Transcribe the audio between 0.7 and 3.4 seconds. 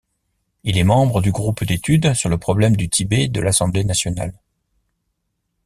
est membre du groupe d'études sur le problème du Tibet de